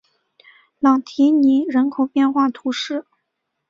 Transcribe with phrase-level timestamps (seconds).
[0.79, 3.05] 朗提尼人口变化图示